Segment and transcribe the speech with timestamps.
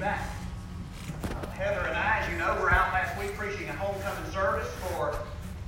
[0.00, 0.30] back.
[1.24, 4.66] Uh, Heather and I, as you know, were out last week preaching a homecoming service
[4.80, 5.14] for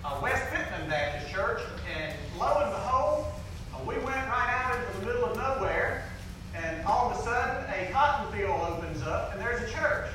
[0.07, 1.61] uh, West Pittman Baptist Church,
[1.95, 3.27] and lo and behold,
[3.75, 6.09] uh, we went right out into the middle of nowhere,
[6.55, 10.09] and all of a sudden, a cotton field opens up, and there's a church.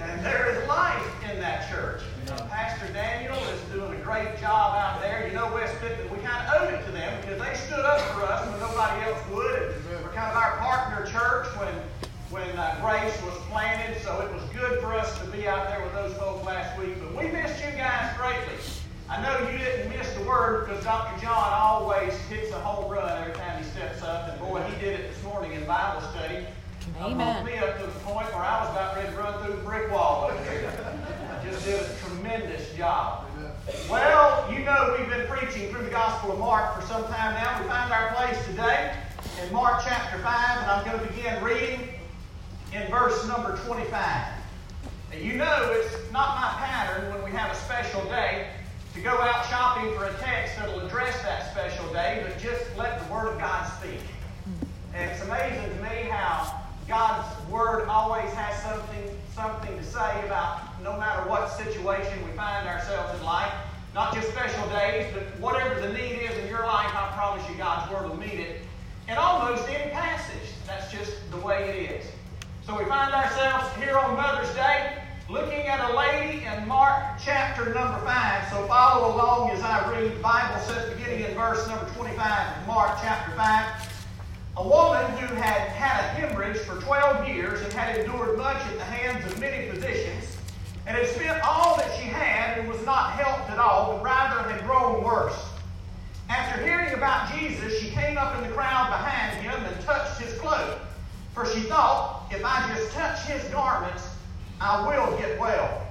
[0.00, 2.02] And there is life in that church.
[2.30, 5.26] Uh, Pastor Daniel is doing a great job out there.
[5.26, 8.00] You know, West Pittman, we kind of owed it to them because they stood up
[8.14, 9.74] for us when nobody else would.
[9.90, 11.74] And we're kind of our partner church when
[12.34, 15.80] when uh, Grace was planted, so it was good for us to be out there
[15.84, 16.98] with those folks last week.
[16.98, 18.58] But we missed you guys greatly.
[19.08, 21.18] I know you didn't miss the word because Dr.
[21.18, 25.00] John always hits a home run every time he steps up, and boy, he did
[25.00, 26.44] it this morning in Bible study.
[27.00, 27.42] Amen.
[27.42, 29.90] me up to the point where I was about ready to run through the brick
[29.90, 30.70] wall up here.
[31.32, 33.24] I just did a tremendous job.
[33.88, 37.62] Well, you know we've been preaching through the Gospel of Mark for some time now.
[37.62, 38.94] We find our place today
[39.42, 41.88] in Mark chapter 5, and I'm going to begin reading
[42.74, 44.26] in verse number 25.
[45.14, 48.48] And you know it's not my pattern when we have a special day
[48.94, 53.04] to go out shopping for a text that'll address that special day, but just let
[53.04, 54.00] the Word of God speak.
[54.94, 60.80] And it's amazing to me how God's Word always has something, something to say about
[60.84, 63.52] no matter what situation we find ourselves in life.
[63.94, 67.56] Not just special days, but whatever the need is in your life, I promise you
[67.56, 68.62] God's Word will meet it.
[69.08, 70.50] And almost any passage.
[70.68, 72.06] That's just the way it is.
[72.64, 74.93] So we find ourselves here on Mother's Day
[75.28, 78.50] looking at a lady in Mark chapter number 5.
[78.50, 80.16] So follow along as I read.
[80.16, 83.90] The Bible says, beginning in verse number 25 of Mark chapter 5.
[84.58, 88.76] A woman who had had a hemorrhage for 12 years and had endured much at
[88.76, 90.36] the hands of many physicians,
[90.86, 94.48] and had spent all that she had and was not helped at all, but rather
[94.48, 95.36] had grown worse.
[96.28, 100.38] After hearing about Jesus, she came up in the crowd behind him and touched his
[100.38, 100.78] cloak.
[101.32, 104.13] For she thought, if I just touch his garments,
[104.60, 105.86] I will get well.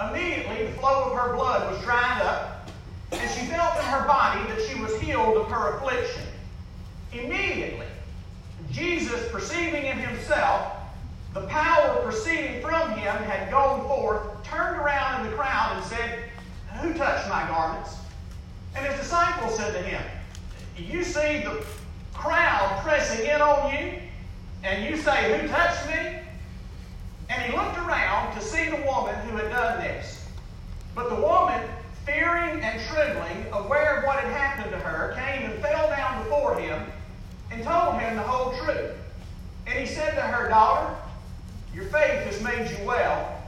[0.00, 2.70] Immediately, the flow of her blood was dried up,
[3.12, 6.22] and she felt in her body that she was healed of her affliction.
[7.12, 7.86] Immediately,
[8.70, 10.72] Jesus, perceiving in himself
[11.34, 16.24] the power proceeding from him had gone forth, turned around in the crowd and said,
[16.80, 17.96] Who touched my garments?
[18.74, 20.02] And his disciples said to him,
[20.76, 21.64] You see the
[22.12, 23.92] crowd pressing in on you,
[24.62, 26.21] and you say, Who touched me?
[27.28, 30.26] And he looked around to see the woman who had done this.
[30.94, 31.62] But the woman,
[32.04, 36.58] fearing and trembling, aware of what had happened to her, came and fell down before
[36.58, 36.82] him
[37.50, 38.92] and told him the whole truth.
[39.66, 40.94] And he said to her, Daughter,
[41.74, 43.42] your faith has made you well.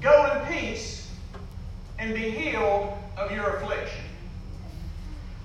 [0.00, 1.10] Go in peace
[1.98, 4.04] and be healed of your affliction.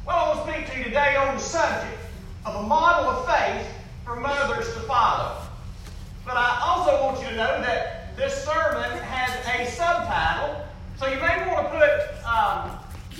[0.06, 1.98] Well, I want to speak to you today on the subject
[2.46, 3.68] of a model of faith
[4.04, 5.42] for mothers to follow.
[6.26, 10.66] But I also want you to know that this sermon has a subtitle,
[10.98, 12.72] so you may want to put um,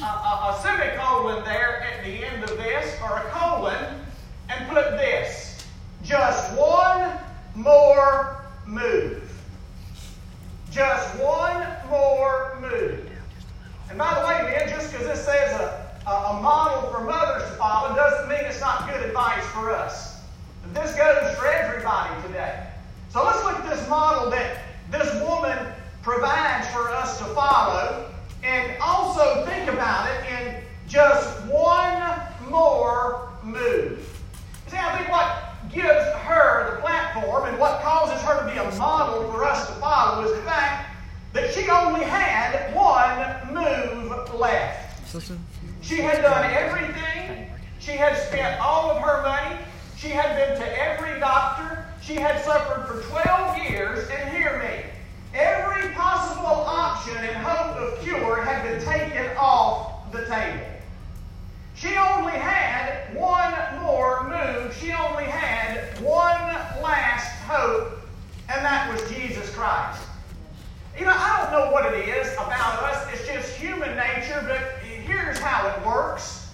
[0.02, 4.02] a, a, a semicolon there at the end of this, or a colon,
[4.50, 5.66] and put this
[6.04, 7.18] just one
[7.56, 9.24] more move.
[10.72, 13.10] Just one more move.
[13.90, 17.50] And by the way, man, just because this says a, a, a model for mothers
[17.50, 20.20] to follow doesn't mean it's not good advice for us.
[20.74, 22.68] This goes for everybody today.
[23.10, 25.58] So let's look at this model that this woman
[26.02, 28.12] provides for us to follow
[28.44, 34.00] and also think about it in just one more move.
[34.68, 38.78] See, I think what gives her the platform and what causes her to be a
[38.78, 40.96] model for us to follow is the fact
[41.34, 45.12] that she only had one move left.
[45.82, 47.50] She had done everything.
[47.80, 49.58] She had spent all of her money.
[49.98, 51.86] She had been to every doctor.
[52.02, 54.10] She had suffered for 12 years.
[54.10, 54.90] And hear me,
[55.34, 60.66] every possible option and hope of cure had been taken off the table.
[61.76, 64.76] She only had one more move.
[64.80, 68.00] She only had one last hope,
[68.50, 70.04] and that was Jesus Christ.
[70.96, 73.08] You know, I don't know what it is about us.
[73.12, 76.52] It's just human nature, but here's how it works.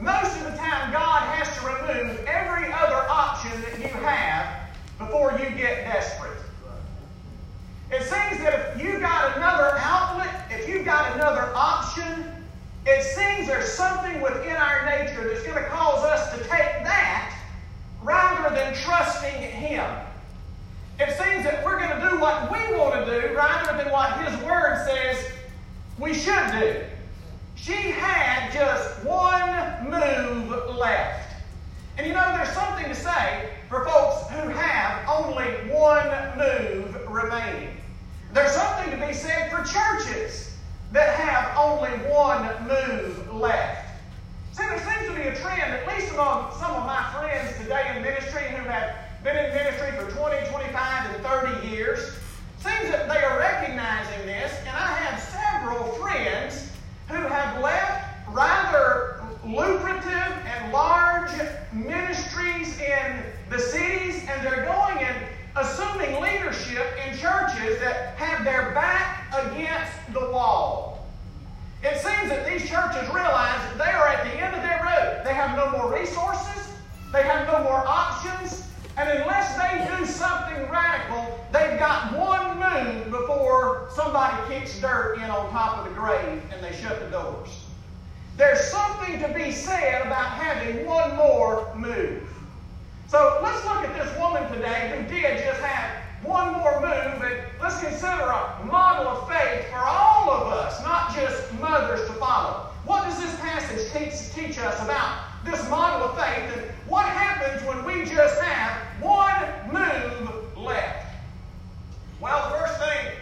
[0.00, 5.38] Most of the time, God has to remove every other option that you have before
[5.38, 6.36] you get desperate.
[7.92, 12.24] It seems that if you've got another outlet, if you've got another option,
[12.86, 17.38] it seems there's something within our nature that's going to cause us to take that
[18.02, 19.84] rather than trusting Him.
[21.00, 24.18] It seems that we're going to do what we want to do rather than what
[24.24, 25.30] His Word says
[25.96, 26.84] we should do.
[27.54, 31.34] She had just one move left.
[31.96, 37.76] And you know, there's something to say for folks who have only one move remaining.
[38.32, 40.56] There's something to be said for churches
[40.92, 44.00] that have only one move left.
[44.52, 47.92] See, there seems to be a trend, at least among some of my friends today
[47.94, 51.98] in ministry who have been in ministry for 20, 25, and 30 years,
[52.58, 56.70] seems that they are recognizing this, and I have several friends
[57.08, 61.30] who have left rather lucrative and large
[61.72, 65.16] ministries in the cities, and they're going and
[65.56, 71.06] assuming leadership in churches that have their back against the wall.
[71.82, 75.22] It seems that these churches realize that they are at the end of their road.
[75.24, 76.72] They have no more resources,
[77.12, 83.04] they have no more options, and unless they do something radical, they've got one move
[83.10, 83.88] before
[84.80, 87.48] dirt in on top of the grave and they shut the doors.
[88.36, 92.22] There's something to be said about having one more move.
[93.08, 97.42] So let's look at this woman today who did just have one more move, and
[97.60, 102.70] let's consider a model of faith for all of us, not just mothers to follow.
[102.84, 107.66] What does this passage teach, teach us about this model of faith, and what happens
[107.66, 111.06] when we just have one move left?
[112.20, 113.12] Well, the first thing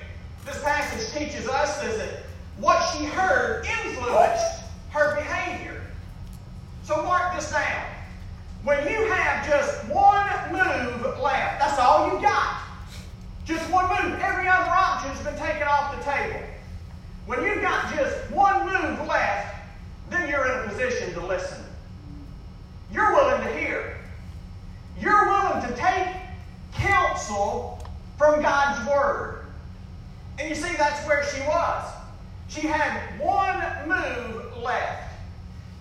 [0.47, 2.23] this passage teaches us is that
[2.59, 5.83] what she heard influenced her behavior.
[6.85, 7.85] So mark this down.
[8.63, 12.63] When you have just one move left, that's all you got.
[13.45, 14.19] Just one move.
[14.21, 16.41] Every other option's been taken off the table.
[17.27, 19.57] When you've got just one move left,
[20.11, 21.63] then you're in a position to listen.
[22.93, 23.99] You're willing to hear.
[25.01, 26.09] You're willing to take
[26.73, 27.85] counsel
[28.17, 29.36] from God's Word.
[30.39, 31.93] And you see, that's where she was.
[32.49, 35.15] She had one move left.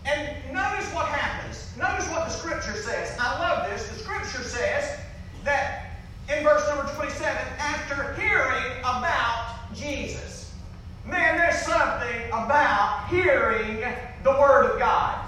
[0.05, 1.71] And notice what happens.
[1.77, 3.15] Notice what the Scripture says.
[3.19, 3.87] I love this.
[3.89, 4.99] The Scripture says
[5.43, 5.91] that
[6.29, 10.53] in verse number 27, after hearing about Jesus.
[11.05, 13.83] Man, there's something about hearing
[14.23, 15.23] the Word of God.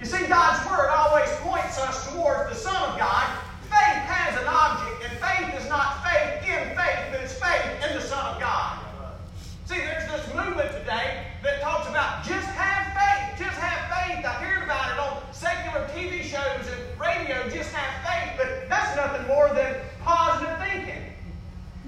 [0.00, 3.24] You see, God's Word always points us towards the Son of God.
[3.70, 7.96] Faith has an object, and faith is not faith in faith, but it's faith in
[7.96, 8.84] the Son of God.
[9.64, 14.20] See, there's this movement today that talks about just have faith, just have faith.
[14.26, 18.94] I hear about it on secular TV shows and radio, just have faith, but that's
[18.94, 21.02] nothing more than positive thinking.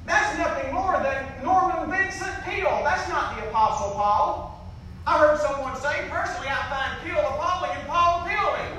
[0.06, 2.80] That's nothing more than Norman Vincent Peale.
[2.84, 4.72] That's not the Apostle Paul.
[5.06, 8.72] I heard someone say, personally, I find Peale appalling and Paul appealing.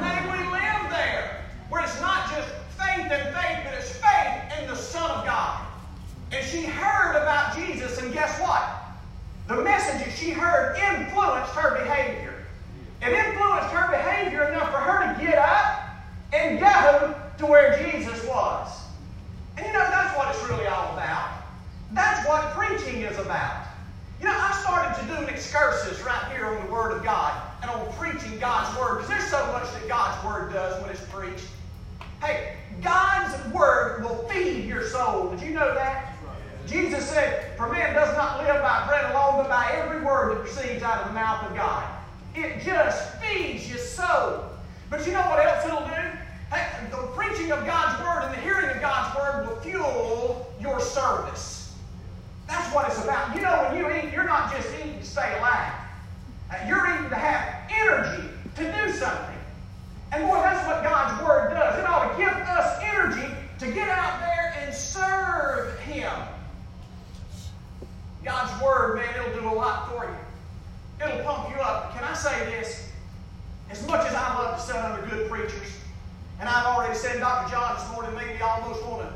[0.00, 2.48] May we live there, where it's not just
[2.78, 5.66] faith in faith, but it's faith in the Son of God.
[6.32, 8.62] And she heard about Jesus, and guess what?
[9.48, 12.34] The messages she heard influenced her behavior.
[13.02, 15.88] It influenced her behavior enough for her to get up
[16.32, 18.68] and go to where Jesus was.
[19.56, 21.30] And you know, that's what it's really all about.
[21.92, 23.66] That's what preaching is about.
[24.20, 27.40] You know, I started to do an excursus right here on the Word of God
[27.62, 31.04] and on preaching God's Word because there's so much that God's Word does when it's
[31.04, 31.48] preached.
[32.22, 35.30] Hey, God's Word will feed your soul.
[35.30, 36.14] Did you know that?
[36.66, 40.40] Jesus said, For man does not live by bread alone, but by every word that
[40.40, 41.88] proceeds out of the mouth of God.
[42.34, 44.44] It just feeds your soul.
[44.90, 46.18] But you know what else it'll do?
[46.52, 46.88] Hey,
[47.52, 51.74] of God's Word and the hearing of God's Word will fuel your service.
[52.46, 53.34] That's what it's about.
[53.34, 55.72] You know, when you eat, you're not just eating to stay alive.
[56.50, 59.36] Uh, you're eating to have energy to do something.
[60.12, 61.78] And boy, that's what God's Word does.
[61.78, 66.12] It ought to give us energy to get out there and serve Him.
[68.24, 71.06] God's Word, man, it'll do a lot for you.
[71.06, 71.94] It'll pump you up.
[71.94, 72.90] Can I say this?
[73.70, 75.75] As much as I love to sit under good preachers,
[76.38, 77.50] and I've already said Dr.
[77.50, 79.12] John this morning made me almost want to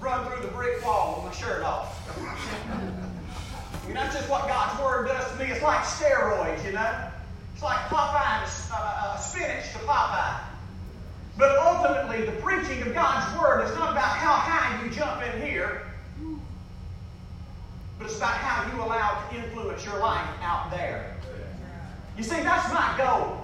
[0.00, 1.94] run through the brick wall with my shirt off.
[2.18, 5.50] I mean, that's just what God's Word does to me.
[5.50, 7.10] It's like steroids, you know?
[7.54, 10.40] It's like Popeye, to, uh, uh, spinach to Popeye.
[11.36, 15.40] But ultimately, the preaching of God's Word is not about how high you jump in
[15.42, 15.82] here,
[17.98, 21.16] but it's about how you allow it to influence your life out there.
[22.16, 23.37] You see, that's my goal.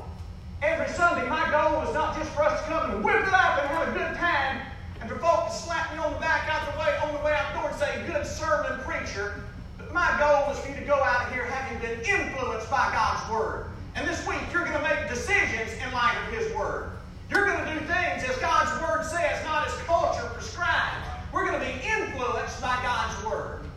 [0.64, 3.60] Every Sunday, my goal is not just for us to come and whip it up
[3.60, 4.62] and have a good time,
[4.98, 7.34] and for folks to slap me on the back out the way on the way
[7.34, 9.44] out the door and say, "Good sermon, preacher."
[9.76, 12.90] But my goal is for you to go out of here having been influenced by
[12.92, 13.66] God's Word.
[13.94, 16.92] And this week, you're going to make decisions in light of His Word.
[17.28, 21.06] You're going to do things as God's Word says, not as culture prescribes.
[21.30, 23.68] We're going to be influenced by God's Word.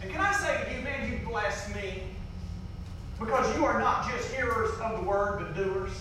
[0.00, 2.13] And can I say to you, man, you bless me
[3.24, 5.92] because you are not just hearers of the word, but doers.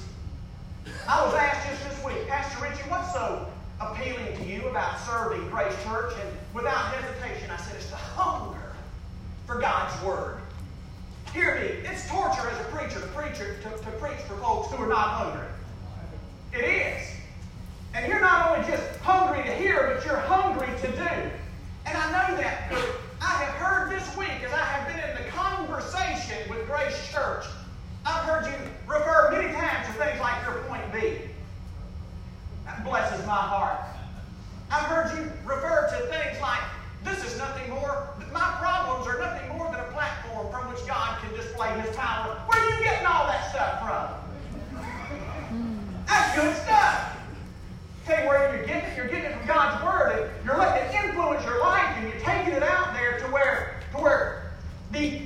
[1.07, 3.47] I was asked just this week, Pastor Richie, what's so
[3.79, 6.13] appealing to you about serving Grace Church?
[6.19, 8.73] And without hesitation, I said, it's the hunger
[9.47, 10.39] for God's Word.
[11.33, 14.83] Hear me, it's torture as a preacher to preach, to, to preach for folks who
[14.83, 15.47] are not hungry.
[16.51, 17.07] It is.
[17.93, 21.31] And you're not only just hungry to hear, but you're hungry to do.
[21.85, 22.69] And I know that
[33.33, 33.79] my heart.
[34.69, 36.61] I've heard you refer to things like,
[37.03, 41.19] this is nothing more, my problems are nothing more than a platform from which God
[41.19, 42.37] can display His power.
[42.45, 44.05] Where are you getting all that stuff from?
[46.05, 47.17] That's good stuff.
[48.05, 48.95] Tell you where you're getting it.
[48.95, 52.21] You're getting it from God's Word, and you're letting it influence your life, and you're
[52.21, 54.51] taking it out there to where, to where
[54.91, 55.21] the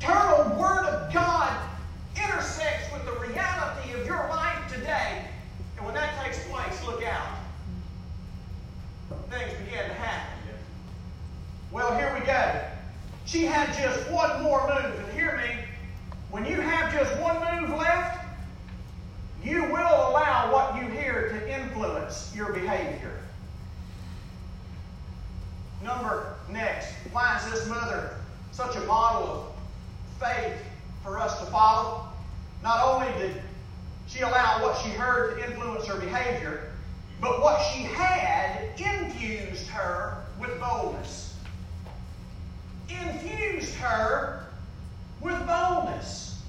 [0.00, 1.52] eternal Word of God
[2.16, 5.26] intersects with the reality of your life today.
[5.76, 7.36] And when that takes place, look out.
[9.30, 10.38] Things begin to happen.
[11.72, 12.60] Well, here we go.
[13.26, 14.98] She had just one more move.
[14.98, 15.64] And hear me,
[16.30, 18.24] when you have just one move left,
[19.44, 23.20] you will allow what you hear to influence your behavior.
[25.82, 28.16] Number next, why is this mother
[28.50, 29.54] such a model of
[30.18, 30.58] faith
[31.04, 32.08] for us to follow?
[32.64, 33.40] Not only did
[34.08, 36.72] she allow what she heard to influence her behavior,
[37.20, 41.29] but what she had infused her with boldness.
[42.90, 44.46] Infused her
[45.20, 46.42] with boldness.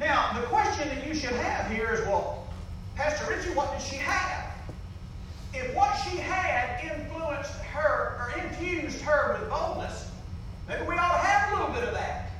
[0.00, 2.48] Now, the question that you should have here is well,
[2.96, 4.52] Pastor Richie, what did she have?
[5.54, 10.10] If what she had influenced her or infused her with boldness,
[10.66, 12.30] maybe we ought to have a little bit of that.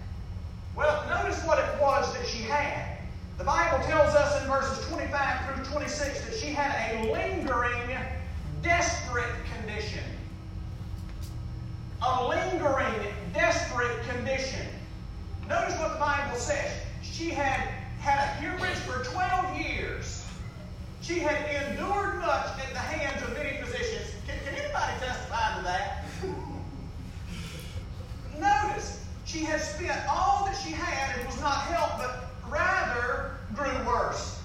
[0.74, 2.98] Well, notice what it was that she had.
[3.38, 7.96] The Bible tells us in verses 25 through 26 that she had a lingering,
[8.62, 10.04] desperate condition.
[12.04, 14.66] A lingering, desperate condition.
[15.48, 16.72] Notice what the Bible says.
[17.02, 17.60] She had
[18.00, 20.26] had a hemorrhage for 12 years.
[21.00, 21.36] She had
[21.68, 24.10] endured much at the hands of many physicians.
[24.26, 26.04] Can, can anybody testify to that?
[28.40, 33.86] Notice, she had spent all that she had and was not helped, but rather grew
[33.86, 34.40] worse.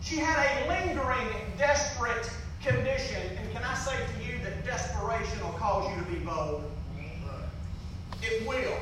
[0.00, 2.28] She had a lingering, desperate
[2.60, 3.22] condition.
[3.38, 6.62] And can I say to you that desperation will cause you to be bold?
[8.22, 8.78] It will.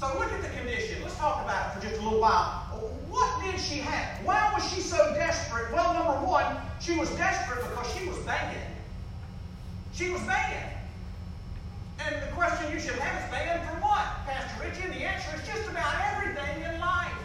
[0.00, 1.02] So look at the condition.
[1.02, 2.64] Let's talk about it for just a little while.
[3.10, 4.24] What did she have?
[4.24, 5.72] Why was she so desperate?
[5.72, 8.56] Well, number one, she was desperate because she was banned.
[9.92, 10.72] She was banned.
[12.00, 14.84] And the question you should have is banned for what, Pastor Richie?
[14.84, 17.17] And the answer is just about everything in life.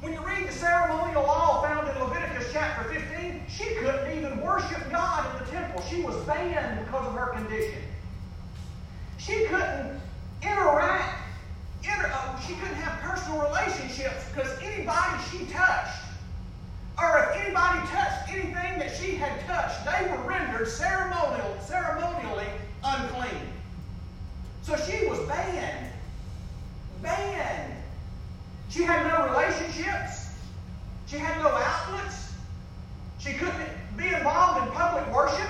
[0.00, 4.88] When you read the ceremonial law found in Leviticus chapter 15, she couldn't even worship
[4.90, 5.82] God in the temple.
[5.82, 7.82] She was banned because of her condition.
[9.16, 10.00] She couldn't
[10.40, 11.24] interact.
[11.82, 16.02] Inter- uh, she couldn't have personal relationships because anybody she touched,
[16.96, 22.46] or if anybody touched anything that she had touched, they were rendered ceremonial, ceremonially
[22.84, 23.52] unclean.
[24.62, 25.92] So she was banned.
[27.02, 27.77] Banned.
[28.68, 30.30] She had no relationships.
[31.06, 32.34] She had no outlets.
[33.18, 35.48] She couldn't be involved in public worship.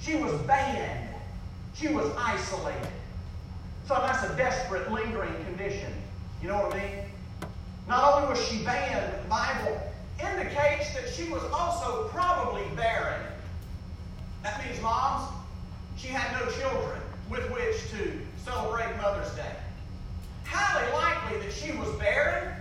[0.00, 1.08] She was banned.
[1.74, 2.88] She was isolated.
[3.86, 5.92] So that's a desperate, lingering condition.
[6.42, 7.04] You know what I mean?
[7.88, 9.80] Not only was she banned, the Bible
[10.18, 13.20] indicates that she was also probably barren.
[14.42, 15.30] That means, moms,
[15.96, 19.56] she had no children with which to celebrate Mother's Day.
[20.48, 22.54] Highly likely that she was barren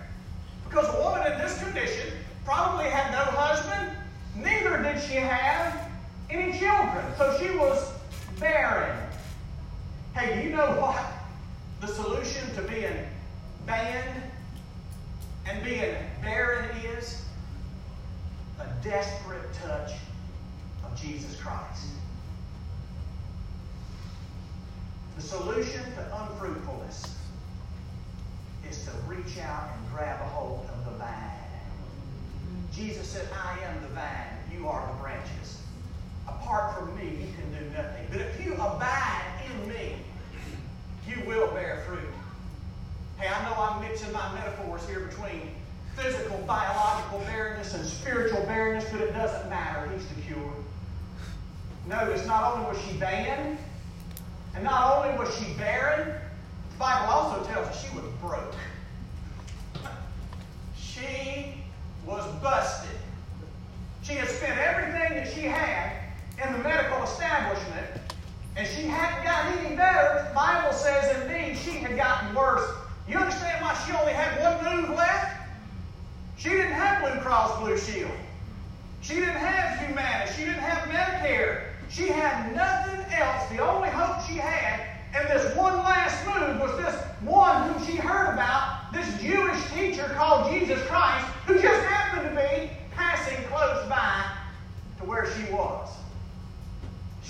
[0.67, 2.13] because a woman in this condition
[2.43, 3.95] probably had no husband,
[4.35, 5.89] neither did she have
[6.29, 7.05] any children.
[7.17, 7.91] So she was
[8.39, 8.97] barren.
[10.15, 11.03] Hey, you know what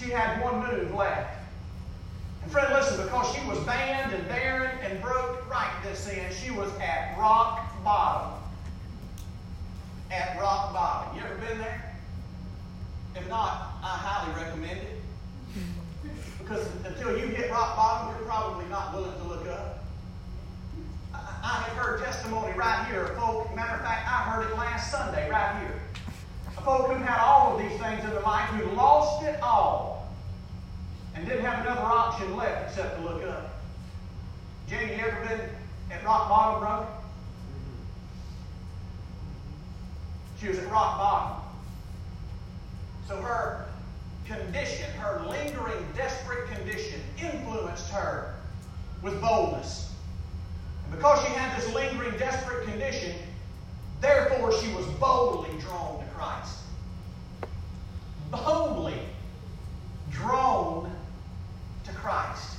[0.05, 1.39] She had one move left.
[2.43, 6.51] And friend, listen, because she was banned and barren and broke right this end, she
[6.51, 8.39] was at rock bottom.
[10.11, 11.17] At rock bottom.
[11.17, 11.95] You ever been there?
[13.15, 15.01] If not, I highly recommend it.
[16.37, 19.85] Because until you hit rock bottom, you're probably not willing to look up.
[21.15, 24.91] I have heard testimony right here of folk, matter of fact, I heard it last
[24.91, 25.81] Sunday right here.
[26.59, 29.94] A folk who had all of these things in their life who lost it all
[31.15, 33.61] and didn't have another option left except to look up.
[34.69, 35.41] Jamie, you ever been
[35.91, 36.87] at rock bottom, brother?
[40.39, 41.41] She was at rock bottom.
[43.07, 43.65] So her
[44.25, 48.35] condition, her lingering, desperate condition, influenced her
[49.01, 49.93] with boldness.
[50.85, 53.15] And because she had this lingering, desperate condition,
[54.01, 56.59] therefore she was boldly drawn to Christ.
[58.31, 58.99] Boldly
[60.11, 60.91] drawn
[61.85, 62.57] to Christ.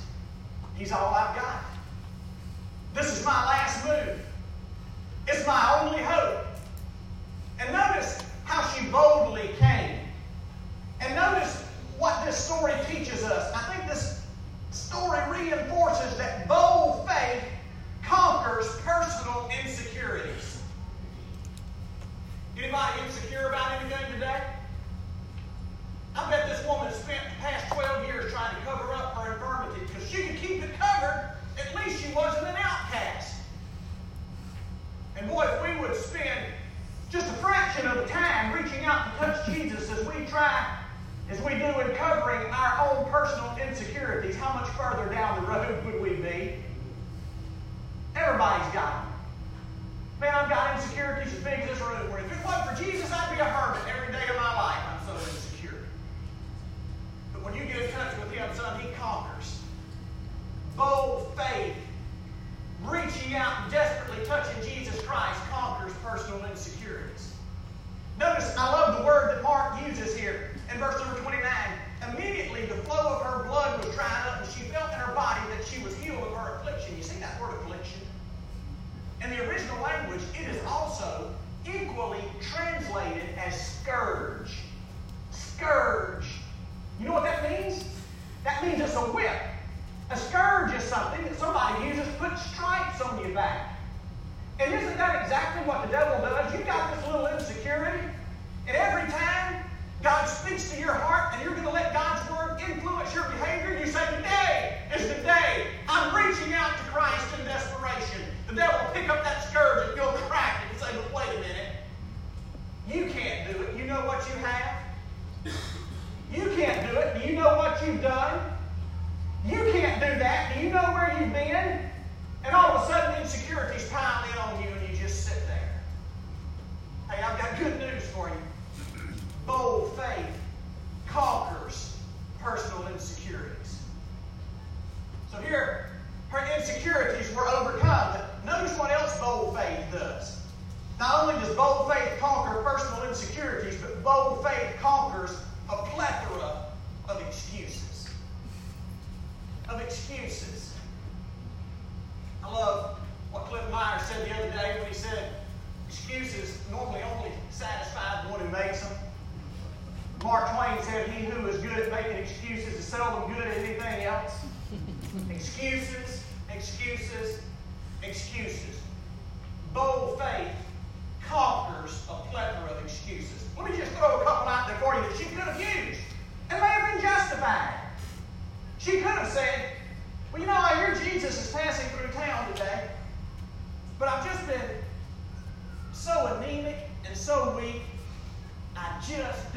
[0.75, 1.63] He's all I've got.
[2.93, 4.19] This is my last move.
[5.27, 6.45] It's my only hope.
[7.59, 9.99] And notice how she boldly came.
[11.01, 11.63] And notice
[11.97, 13.51] what this story teaches us.
[13.53, 14.25] I think this
[14.71, 17.43] story reinforces that bold faith
[18.03, 20.46] conquers personal insecurities.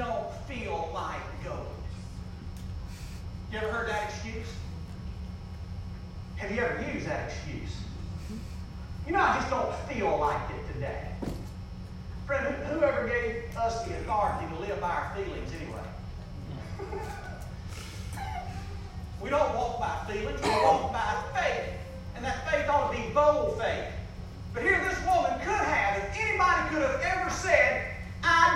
[0.00, 1.60] don't feel like going.
[3.52, 4.48] You ever heard that excuse?
[6.36, 7.76] Have you ever used that excuse?
[9.06, 11.08] You know, I just don't feel like it today.
[12.26, 15.82] Friend, whoever gave us the authority to live by our feelings anyway?
[19.22, 21.74] we don't walk by feelings, we walk by faith.
[22.16, 23.84] And that faith ought to be bold faith.
[24.54, 27.89] But here this woman could have, if anybody could have ever said,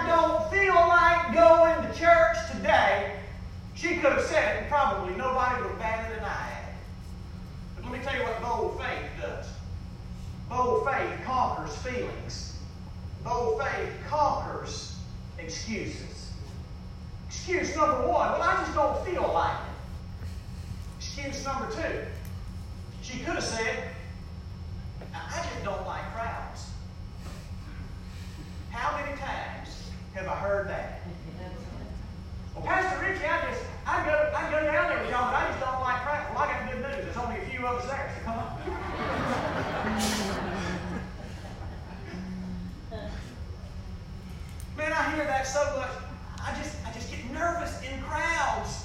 [0.07, 3.19] don't feel like going to church today,
[3.75, 6.65] she could have said it, and probably nobody would have batted an eye.
[7.77, 9.47] But let me tell you what bold faith does.
[10.49, 12.59] Bold faith conquers feelings.
[13.25, 14.97] Bold faith conquers
[15.39, 16.31] excuses.
[17.27, 20.27] Excuse number one, well, I just don't feel like it.
[20.99, 22.05] Excuse number two,
[23.03, 23.89] she could have said,
[25.15, 26.71] I just don't like crowds.
[28.71, 29.64] How many times
[30.15, 31.01] have I heard that?
[32.55, 35.49] Well, Pastor Richie, I just I go I go down there with y'all, but I
[35.49, 36.29] just don't like crowds.
[36.31, 37.05] Well, I got good news.
[37.05, 38.55] There's only a few of us there, so come on.
[44.79, 45.91] Man, I hear that so much.
[46.41, 48.85] I just I just get nervous in crowds.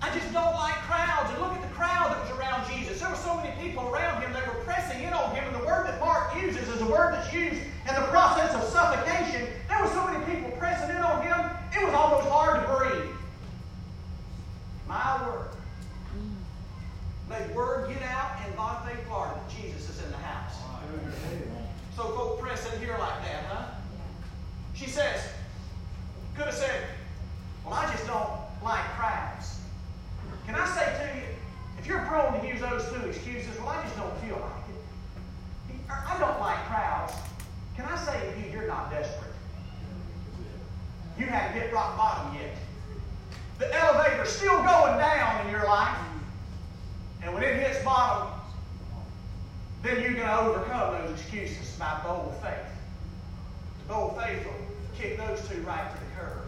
[0.00, 1.28] I just don't like crowds.
[1.30, 2.98] And look at the crowd that was around Jesus.
[3.00, 5.44] There were so many people around him that were pressing in on him.
[5.44, 8.62] And the word that Mark uses is a word that's used in the process of
[8.64, 9.46] suffocation.
[9.68, 13.10] There were so many people pressing in on him, it was almost hard to breathe.
[14.88, 15.50] My word.
[17.28, 20.54] Let word get out in Bonifay, Florida that Jesus is in the house.
[21.96, 23.64] So folk press in here like that, huh?
[24.74, 25.28] She says,
[26.36, 26.86] could have said,
[27.64, 28.30] well, I just don't
[28.62, 29.58] like crowds.
[30.46, 31.24] Can I say to you,
[31.78, 35.90] if you're prone to use those two excuses, well, I just don't feel like it.
[35.90, 37.12] I don't like crowds.
[37.76, 39.32] Can I say to you, you're not desperate?
[41.18, 42.54] You haven't hit rock bottom yet.
[43.58, 45.96] The elevator's still going down in your life.
[47.22, 48.28] And when it hits bottom,
[49.82, 52.52] then you're going to overcome those excuses by bold faith.
[53.88, 54.52] Bold faith will
[54.98, 56.42] kick those two right to the curb.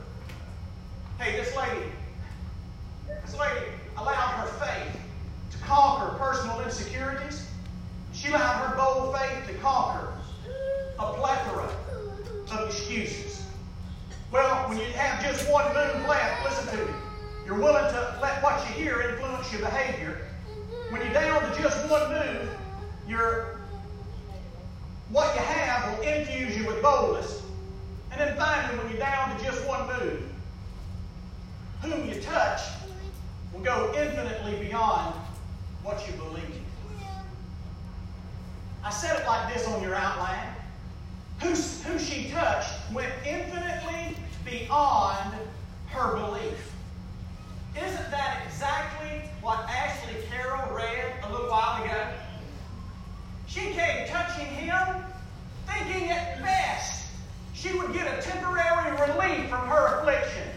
[1.18, 1.86] Hey, this lady,
[3.24, 5.00] this lady allowed her faith
[5.52, 7.48] to conquer personal insecurities.
[8.12, 10.12] She allowed her bold faith to conquer
[10.98, 11.70] a plethora
[12.50, 13.28] of excuses.
[14.30, 16.92] Well, when you have just one move left, listen to me.
[17.46, 20.18] You're willing to let what you hear influence your behavior.
[20.90, 22.50] When you're down to just one move,
[23.06, 23.60] you're,
[25.08, 27.42] what you have will infuse you with boldness.
[28.12, 30.22] And then finally, when you're down to just one move,
[31.80, 32.60] whom you touch
[33.54, 35.14] will go infinitely beyond
[35.82, 36.62] what you believe.
[38.84, 40.54] I said it like this on your outline.
[41.40, 45.34] Who, who she touched went infinitely beyond
[45.88, 46.72] her belief.
[47.76, 52.08] Isn't that exactly what Ashley Carroll read a little while ago?
[53.46, 55.04] She came touching him,
[55.66, 57.06] thinking at best
[57.54, 60.48] she would get a temporary relief from her affliction.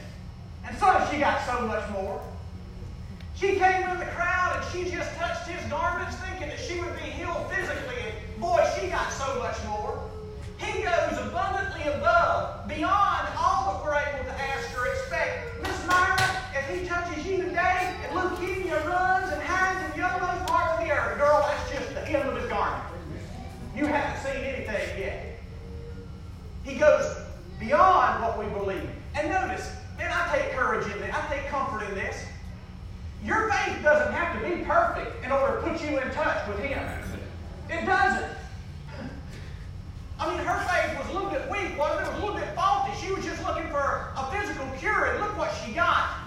[0.66, 2.22] And so she got so much more.
[3.42, 6.94] She came in the crowd and she just touched his garments thinking that she would
[6.94, 7.98] be healed physically.
[8.06, 10.00] And boy, she got so much more.
[10.60, 15.60] He goes abundantly above, beyond all that we're able to ask or expect.
[15.64, 16.22] Miss Myra,
[16.54, 20.86] if he touches you today and leukemia runs and hides in the uttermost part of
[20.86, 22.84] the earth, girl, that's just the hem of his garment.
[23.76, 25.40] You haven't seen anything yet.
[26.64, 27.12] He goes
[27.60, 28.88] beyond what we believe.
[29.16, 29.68] And notice,
[30.00, 32.24] and I take courage in this, I take comfort in this.
[33.24, 36.60] Your faith doesn't have to be perfect in order to put you in touch with
[36.60, 36.84] Him.
[37.70, 38.32] It doesn't.
[40.20, 42.10] I mean, her faith was a little bit weak, wasn't it?
[42.10, 42.92] It was a little bit faulty.
[43.00, 46.18] She was just looking for a physical cure, and look what she got.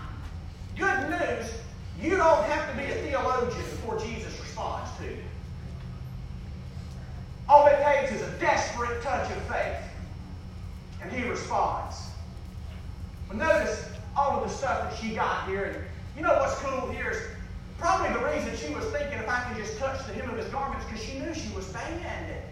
[0.77, 1.53] Good news,
[2.01, 5.19] you don't have to be a theologian before Jesus responds to you.
[7.49, 9.77] All it takes is a desperate touch of faith,
[11.03, 11.97] and He responds.
[13.29, 15.87] But notice all of the stuff that she got here.
[16.17, 17.19] You know what's cool here is
[17.79, 20.47] probably the reason she was thinking if I could just touch the hem of his
[20.49, 22.43] garments because she knew she was banned.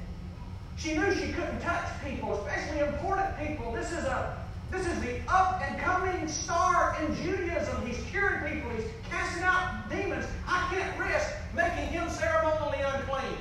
[0.76, 3.72] She knew she couldn't touch people, especially important people.
[3.72, 4.36] This is a
[4.70, 7.86] this is the up and coming star in Judaism.
[7.86, 8.70] He's curing people.
[8.70, 10.24] He's casting out demons.
[10.48, 13.36] I can't risk making him ceremonially unclean.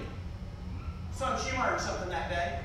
[1.15, 2.59] Son, she learned something that day.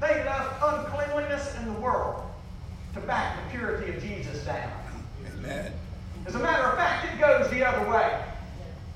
[0.00, 2.22] They left uncleanliness in the world
[2.94, 4.72] to back the purity of Jesus down.
[5.38, 5.72] Amen.
[6.26, 8.22] As a matter of fact, it goes the other way.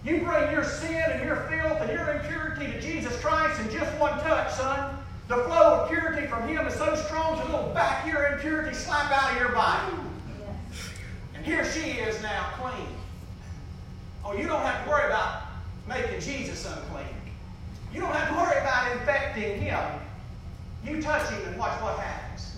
[0.04, 3.96] You bring your sin and your filth and your impurity to Jesus Christ in just
[3.98, 4.96] one touch, son.
[5.28, 9.12] The flow of purity from Him is so strong, a little back here impurity slap
[9.12, 9.94] out of your body.
[11.34, 12.88] And here she is now clean.
[14.24, 15.42] Oh, you don't have to worry about
[15.88, 17.06] making Jesus unclean.
[17.92, 19.80] You don't have to worry about infecting Him.
[20.84, 22.56] You touch Him and watch what happens.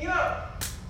[0.00, 0.42] You know,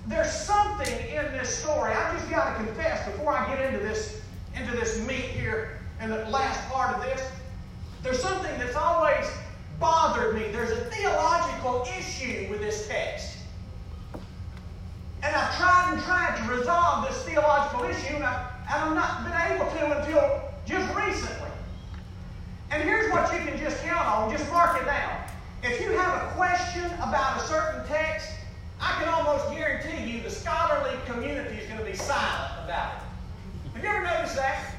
[0.07, 1.91] there's something in this story.
[1.91, 4.21] I just got to confess before I get into this
[4.55, 7.21] into this meat here in the last part of this.
[8.01, 9.25] There's something that's always
[9.79, 10.51] bothered me.
[10.51, 13.37] There's a theological issue with this text.
[15.23, 19.23] And I've tried and tried to resolve this theological issue, and, I, and I've not
[19.23, 21.51] been able to until just recently.
[22.71, 25.21] And here's what you can just count on, just mark it down.
[25.63, 28.29] If you have a question about a certain text,
[28.79, 33.01] I can almost guarantee you the scholarly community is going to be silent about it.
[33.73, 34.75] Have you ever noticed that?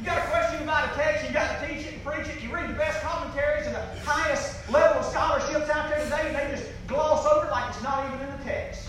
[0.00, 2.42] You got a question about a text, you got to teach it and preach it,
[2.42, 6.36] you read the best commentaries and the highest level of scholarships out there today, and
[6.36, 8.88] they just gloss over it like it's not even in the text.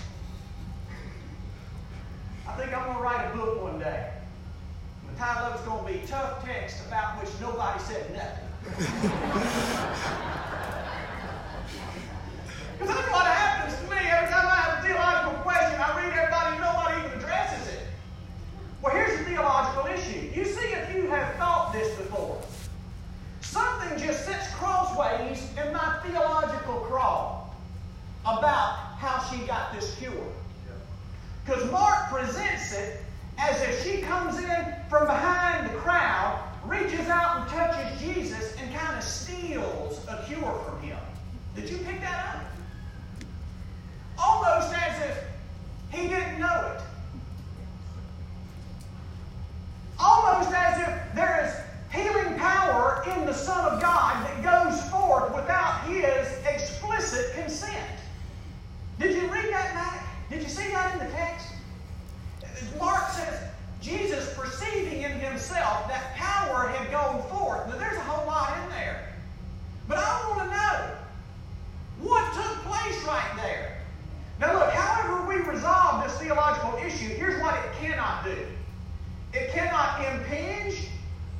[2.47, 4.12] I think I'm going to write a book one day.
[5.12, 8.45] The title of it's going to be Tough Text About Which Nobody Said Nothing.
[12.77, 15.79] Because that's what happens to me every time I have a theological question.
[15.79, 17.79] I read everybody, nobody even addresses it.
[18.81, 20.29] Well, here's the theological issue.
[20.38, 22.41] You see, if you have thought this before,
[23.41, 27.55] something just sits crossways in my theological crawl
[28.21, 30.12] about how she got this cure.
[31.45, 33.01] Because Mark presents it
[33.38, 38.73] as if she comes in from behind the crowd, reaches out and touches Jesus, and
[38.73, 40.97] kind of steals a cure from him.
[41.55, 43.27] Did you pick that up?
[44.17, 45.23] Almost as if
[45.91, 46.81] he didn't know it.
[49.99, 55.34] Almost as if there is healing power in the Son of God that goes forth
[55.36, 57.99] without his explicit consent.
[58.99, 60.05] Did you read that, Matt?
[60.29, 61.47] Did you see that in the text?
[62.79, 63.39] Mark says,
[63.81, 67.67] Jesus perceiving in himself that power had gone forth.
[67.67, 69.13] Now, there's a whole lot in there.
[69.88, 73.77] But I want to know what took place right there.
[74.39, 78.36] Now, look, however we resolve this theological issue, here's what it cannot do
[79.34, 80.88] it cannot impinge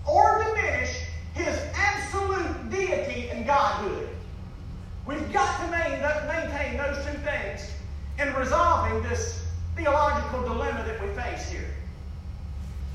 [0.06, 1.00] or diminish
[1.34, 4.10] his absolute deity and godhood.
[5.06, 7.72] We've got to maintain those two things
[8.20, 11.70] in resolving this theological dilemma that we face here.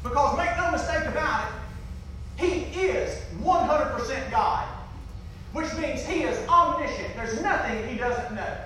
[0.03, 1.55] Because make no mistake about it,
[2.37, 4.67] he is 100% God,
[5.53, 7.15] which means he is omniscient.
[7.17, 8.57] There's nothing he doesn't know.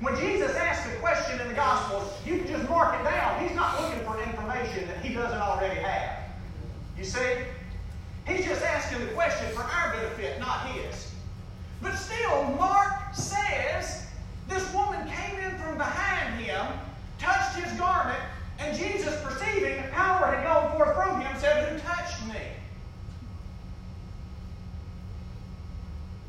[0.00, 3.42] When Jesus asks a question in the Gospels, you can just mark it down.
[3.42, 6.18] He's not looking for information that he doesn't already have.
[6.98, 7.36] You see?
[8.26, 11.12] He's just asking the question for our benefit, not his.
[11.80, 14.06] But still, Mark says
[14.48, 16.66] this woman came in from behind him,
[17.18, 18.18] touched his garment,
[18.58, 22.40] and Jesus, perceiving the power had gone forth from him, said, Who touched me?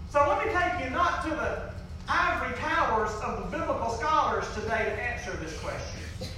[0.09, 1.73] So let me take you not to the
[2.09, 6.33] ivory towers of the biblical scholars today to answer this question.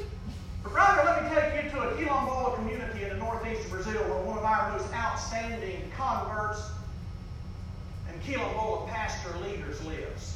[0.64, 4.02] But rather, let me take you to a quilombola community in the northeast of Brazil
[4.04, 6.62] where one of our most outstanding converts
[8.10, 10.36] and quilombola pastor leaders lives.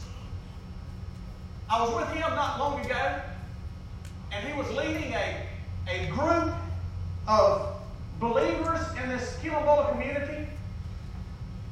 [1.73, 3.19] I was with him not long ago,
[4.31, 5.47] and he was leading a,
[5.89, 6.53] a group
[7.27, 7.77] of
[8.19, 10.47] believers in this quilombola community.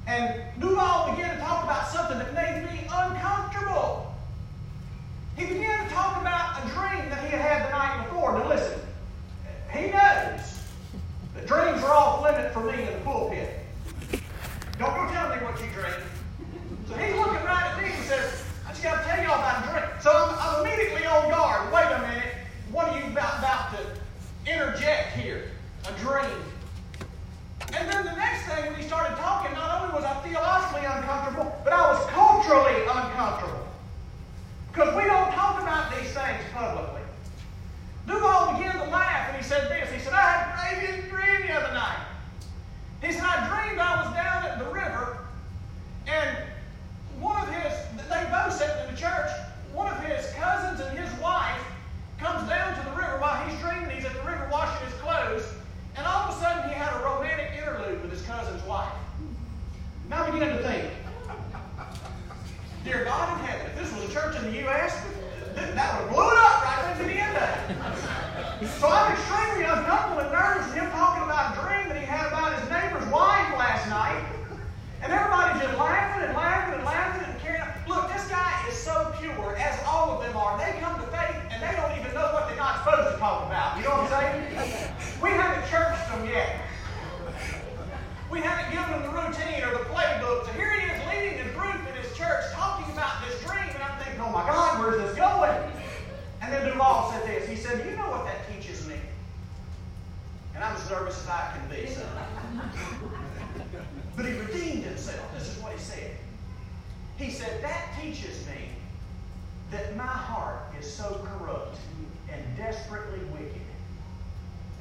[0.07, 4.11] And Duval began to talk about something that made me uncomfortable.
[5.37, 8.39] He began to talk about a dream that he had had the night before.
[8.39, 8.79] Now listen,
[9.71, 10.63] he knows
[11.35, 13.51] that dreams are off limit for me in the pulpit.
[14.79, 15.93] Don't go tell me what you dream.
[16.89, 19.67] So he's looking right at me and says, I just got to tell y'all about
[19.67, 19.90] a dream.
[20.01, 21.71] So I'm, I'm, immediately on guard.
[21.71, 22.33] Wait a minute.
[22.71, 25.51] What are you about, about to interject here?
[25.87, 26.41] A dream.
[27.77, 31.55] And then the next thing, when he started talking, not only was I theologically uncomfortable,
[31.63, 33.67] but I was culturally uncomfortable.
[34.71, 37.01] Because we don't talk about these things publicly.
[38.07, 39.91] Duval began to laugh and he said this.
[39.93, 42.07] He said, I had a crazy dream the other night.
[43.03, 45.19] He said, I dreamed I was down at the river
[46.07, 46.37] and
[47.19, 47.73] one of his,
[48.09, 49.29] they both sat in the church,
[49.73, 51.61] one of his cousins and his wife
[52.17, 53.89] comes down to the river while he's dreaming.
[53.89, 55.45] He's at the river washing his clothes.
[55.97, 58.93] And all of a sudden, he had a romantic interlude with his cousin's wife.
[60.09, 60.89] Now begin to think,
[62.83, 65.01] dear God in heaven, if this was a church in the U.S.,
[65.55, 68.41] that would have blew it up right into the end of it.
[68.77, 72.29] So I'm extremely uncomfortable and nervous with him talking about a dream that he had
[72.29, 74.21] about his neighbor's wife last night.
[75.01, 77.73] And everybody's just laughing and laughing and laughing and carrying on.
[77.89, 80.61] Look, this guy is so pure, as all of them are.
[80.61, 83.49] They come to faith and they don't even know what they're not supposed to talk
[83.49, 83.81] about.
[83.81, 84.93] You know what I'm saying?
[85.17, 86.61] We haven't churched them yet.
[88.29, 90.45] We haven't given them the routine or the playbook.
[90.45, 93.81] So here he is leading a group in his church talking about this dream, and
[93.81, 95.57] I'm thinking, oh my God, where's this going?
[96.41, 97.41] And then Duval said this.
[100.91, 102.05] observant as I can be, son.
[104.15, 105.33] But he redeemed himself.
[105.33, 106.11] This is what he said.
[107.17, 108.69] He said, That teaches me
[109.71, 111.77] that my heart is so corrupt
[112.31, 113.61] and desperately wicked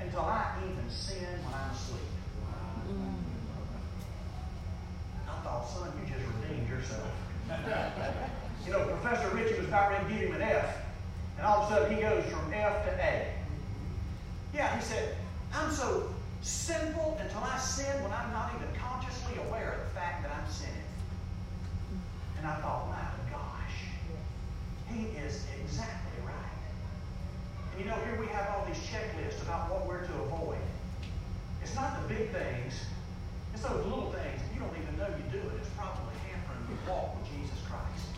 [0.00, 2.00] until I even sin when I'm asleep.
[5.28, 7.08] I thought, son, you just redeemed yourself.
[8.66, 10.76] you know, Professor Ritchie was about ready to give him an F,
[11.38, 13.32] and all of a sudden he goes from F to A.
[14.52, 15.16] Yeah, he said,
[15.54, 16.10] I'm so
[16.42, 20.50] sinful until I sin when I'm not even consciously aware of the fact that I'm
[20.50, 20.80] sinning.
[22.40, 23.76] And I thought, my gosh,
[24.88, 26.56] he is exactly right.
[27.72, 30.64] And you know, here we have all these checklists about what we're to avoid.
[31.60, 32.80] It's not the big things,
[33.52, 34.40] it's those little things.
[34.54, 35.60] You don't even know you do it.
[35.60, 38.08] It's probably hampering your walk with Jesus Christ.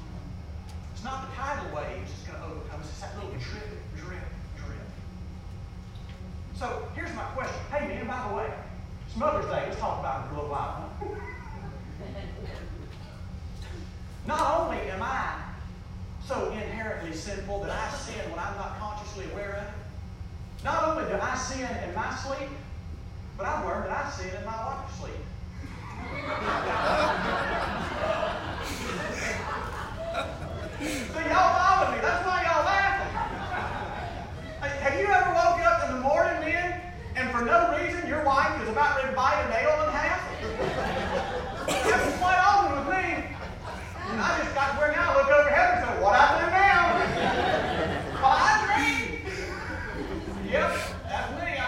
[0.94, 2.78] It's not the tidal waves that's going to overcome.
[2.78, 4.86] It's just that little drip, drip, drip.
[6.62, 7.58] So here's my question.
[7.72, 8.46] Hey, man, by the way,
[9.04, 9.64] it's Mother's Day.
[9.66, 10.92] Let's talk about it for a little while.
[14.28, 15.42] Not only am I
[16.24, 19.70] so inherently sinful that I sin when I'm not consciously aware of it,
[20.62, 22.48] not only do I sin in my sleep,
[23.36, 25.18] but I've learned that I sin in my wife's sleep.
[31.10, 31.98] so y'all follow me.
[32.00, 32.92] That's why y'all laughing.
[34.82, 36.80] Have you ever woke up in the morning, men,
[37.14, 40.20] and for no reason your wife is about ready to bite a nail in half?
[41.66, 43.24] That's quite often with me.
[44.10, 46.26] And I just got to where now I look over heaven and say, what I
[46.36, 46.92] do now?
[48.20, 48.36] Well,
[48.68, 49.24] dream.
[50.44, 50.76] Yep,
[51.08, 51.56] that's me.
[51.56, 51.64] I,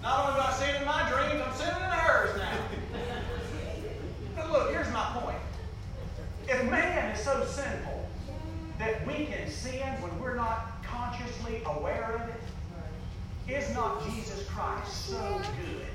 [0.00, 2.58] not only do I sin in my dreams, I'm sinning in hers now.
[4.36, 5.42] But look, here's my point.
[6.46, 8.08] If man is so sinful
[8.78, 12.03] that we can sin when we're not consciously aware it,
[13.48, 15.86] is not Jesus Christ so good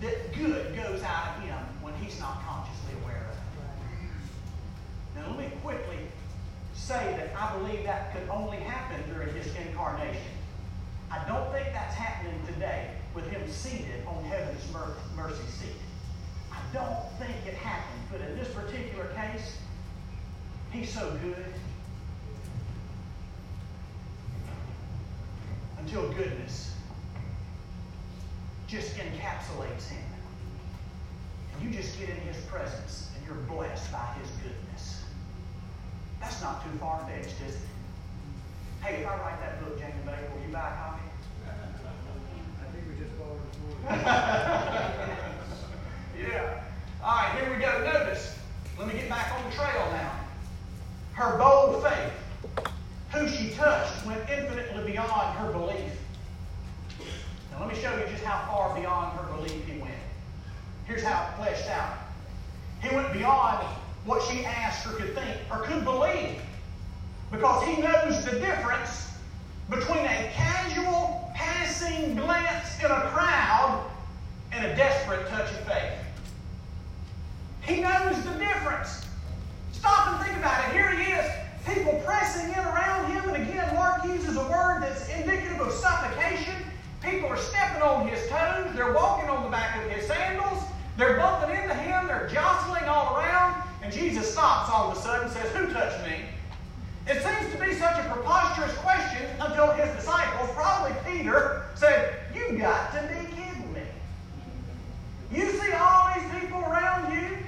[0.00, 5.20] that good goes out of him when he's not consciously aware of it?
[5.20, 5.98] Now, let me quickly
[6.74, 10.20] say that I believe that could only happen during his incarnation.
[11.10, 14.64] I don't think that's happening today with him seated on heaven's
[15.14, 15.76] mercy seat.
[16.50, 19.58] I don't think it happened, but in this particular case,
[20.72, 21.52] he's so good.
[25.92, 26.74] Until goodness
[28.66, 30.02] just encapsulates him.
[31.52, 35.02] And you just get in his presence and you're blessed by his goodness.
[36.18, 37.60] That's not too far fetched, is it?
[38.80, 41.02] Hey, if I write that book, Jamie Baker, will you buy a copy?
[41.46, 43.36] I think we just bought
[43.84, 44.00] it
[46.26, 46.64] yeah.
[47.04, 47.84] All right, here we go.
[47.84, 48.38] Notice.
[48.78, 50.12] Let me get back on the trail now.
[51.12, 52.21] Her bold faith.
[53.12, 55.92] Who she touched went infinitely beyond her belief.
[57.50, 59.94] Now, let me show you just how far beyond her belief he went.
[60.86, 61.98] Here's how it fleshed out.
[62.80, 63.66] He went beyond
[64.04, 66.40] what she asked or could think or could believe
[67.30, 69.10] because he knows the difference
[69.70, 73.90] between a casual passing glance in a crowd
[74.52, 75.92] and a desperate touch of faith.
[77.62, 79.06] He knows the difference.
[79.72, 80.72] Stop and think about it.
[80.72, 81.30] Here he is,
[81.66, 86.54] people pressing in around him, and again, Mark uses a word that's indicative of suffocation.
[87.02, 90.62] People are stepping on his toes, they're walking on the back of his sandals,
[90.96, 95.24] they're bumping into him, they're jostling all around, and Jesus stops all of a sudden
[95.24, 96.20] and says, Who touched me?
[97.08, 102.58] It seems to be such a preposterous question until his disciples, probably Peter, said, You
[102.58, 103.82] got to be kidding me.
[105.32, 107.38] You see all these people around you,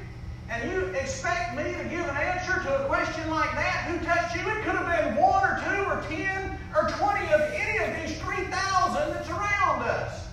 [0.51, 3.87] and you expect me to give an answer to a question like that?
[3.89, 4.43] Who touched you?
[4.51, 8.19] It could have been one or two or ten or twenty of any of these
[8.21, 8.51] 3,000
[9.13, 10.27] that's around us.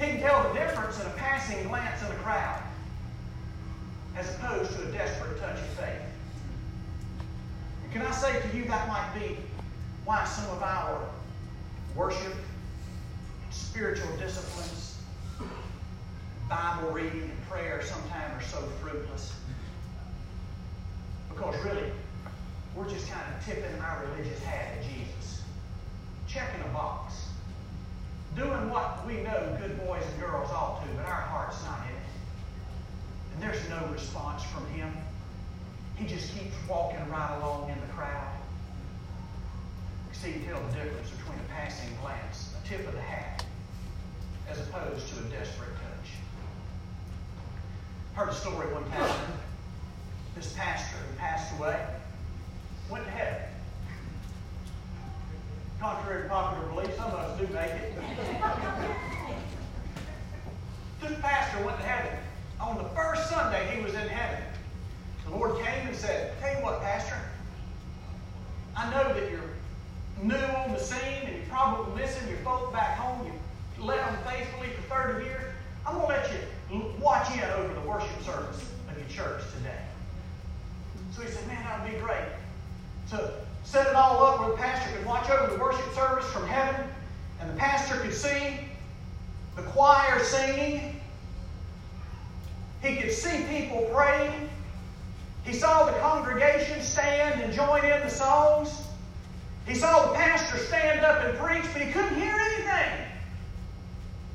[0.00, 1.10] He can tell the difference in a
[1.44, 2.62] passing glance in a crowd
[4.16, 6.00] as opposed to a desperate touch of faith.
[7.82, 9.36] And can I say to you that might be
[10.06, 11.06] why some of our
[11.94, 12.34] worship,
[13.50, 14.98] spiritual disciplines,
[16.48, 19.34] Bible reading and prayer sometimes are so fruitless.
[21.28, 21.90] Because really,
[22.74, 25.42] we're just kind of tipping our religious hat at Jesus,
[26.26, 27.03] checking a box,
[28.36, 31.94] doing what we know good boys and girls ought to, but our heart's not in
[31.94, 32.02] it.
[33.34, 34.92] And there's no response from him.
[35.96, 38.32] He just keeps walking right along in the crowd.
[40.10, 43.44] You see, you tell the difference between a passing glance, a tip of the hat,
[44.48, 46.10] as opposed to a desperate touch.
[48.14, 49.32] Heard a story one time.
[50.34, 51.80] This pastor who passed away
[52.90, 53.53] went to heaven.
[55.84, 57.92] Contrary to popular belief, some of us do make it.
[61.02, 62.18] this pastor went to heaven.
[62.58, 64.42] On the first Sunday he was in heaven,
[65.26, 67.18] the Lord came and said, Tell you what, Pastor,
[68.74, 69.50] I know that you're
[70.22, 73.30] new on the scene and you're probably missing your folk back home.
[73.76, 75.52] You led them faithfully for 30 years.
[75.86, 79.82] I'm going to let you watch in over the worship service of your church today.
[81.14, 82.24] So he said, Man, that would be great.
[83.10, 86.46] To set it all up where the pastor could watch over the worship service from
[86.46, 86.86] heaven
[87.40, 88.68] and the pastor could sing,
[89.56, 91.00] the choir singing.
[92.82, 94.50] He could see people praying.
[95.44, 98.82] He saw the congregation stand and join in the songs.
[99.66, 103.06] He saw the pastor stand up and preach, but he couldn't hear anything.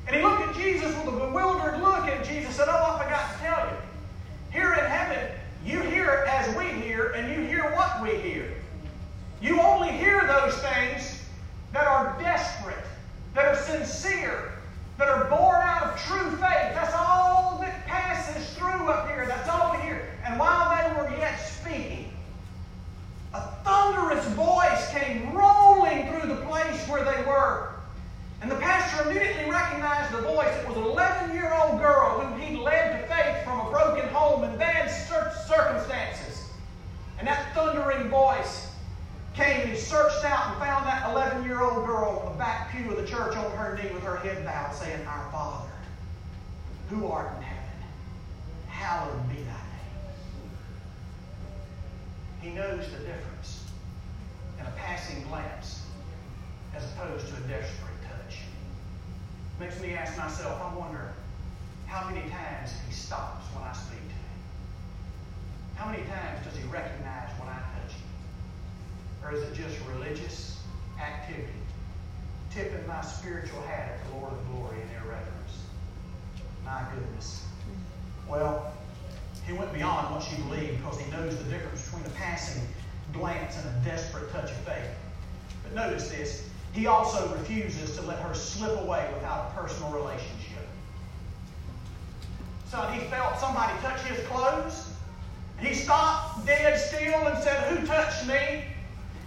[0.08, 3.32] And he looked at Jesus with a bewildered look, and Jesus said, Oh, I forgot
[3.32, 3.76] to tell you.
[4.50, 5.30] Here in heaven,
[5.64, 8.52] you hear as we hear, and you hear what we hear.
[9.40, 11.22] You only hear those things
[11.72, 12.84] that are desperate,
[13.34, 14.52] that are sincere,
[14.98, 16.74] that are born out of true faith.
[16.74, 19.24] That's all that passes through up here.
[19.26, 20.10] That's all we hear.
[20.26, 22.12] And while they were yet speaking,
[23.32, 27.70] a thunderous voice came rolling through the place where they were.
[28.42, 30.54] And the pastor immediately recognized the voice.
[30.54, 34.06] It was an 11 year old girl whom he led to faith from a broken
[34.10, 36.50] home and bad circumstances.
[37.18, 38.70] And that thundering voice
[39.34, 42.70] came and he searched out and found that 11 year old girl in the back
[42.72, 45.70] pew of the church on her knee with her head bowed, saying, Our Father,
[46.90, 47.78] who art in heaven,
[48.66, 49.54] hallowed be thy name.
[52.40, 53.64] He knows the difference
[54.58, 55.86] in a passing glance
[56.74, 58.38] as opposed to a desperate touch.
[59.60, 61.12] Makes me ask myself, I wonder
[61.86, 64.40] how many times he stops when I speak to him.
[65.76, 68.02] How many times does he recognize when I touch him?
[69.22, 70.58] Or is it just religious
[71.00, 71.52] activity?
[72.50, 75.69] Tipping my spiritual hat at the Lord of glory in irreverence.
[76.64, 77.44] My goodness.
[78.28, 78.72] Well,
[79.46, 82.62] he went beyond what she believed because he knows the difference between a passing
[83.12, 84.90] glance and a desperate touch of faith.
[85.62, 90.66] But notice this he also refuses to let her slip away without a personal relationship.
[92.70, 94.88] So he felt somebody touch his clothes.
[95.58, 98.64] He stopped dead still and said, Who touched me?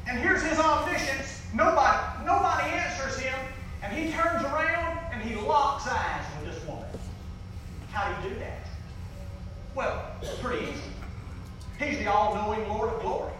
[0.07, 1.41] And here's his omniscience.
[1.53, 3.37] Nobody, nobody answers him.
[3.81, 6.12] And he turns around and he locks eyes.
[7.93, 8.65] How do you do that?
[9.75, 10.81] Well, it's pretty easy.
[11.77, 13.31] He's the all knowing Lord of glory.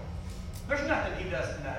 [0.68, 1.76] There's nothing he doesn't know.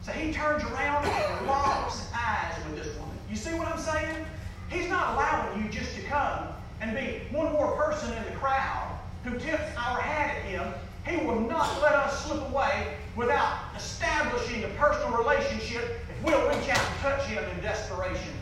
[0.00, 3.18] So he turns around and locks eyes with this woman.
[3.28, 4.24] You see what I'm saying?
[4.70, 6.48] He's not allowing you just to come
[6.80, 10.72] and be one more person in the crowd who tips our hat at him.
[11.06, 16.68] He will not let us slip away without establishing a personal relationship if we'll reach
[16.70, 18.32] out and touch him in desperation.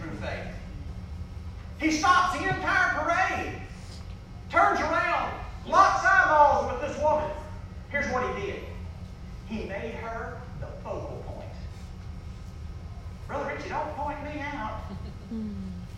[1.79, 3.53] He stops the entire parade,
[4.51, 5.33] turns around,
[5.67, 7.31] locks eyeballs with this woman.
[7.91, 8.63] Here's what he did.
[9.49, 11.49] He made her the focal point.
[13.27, 14.81] Brother Richie, don't point me out.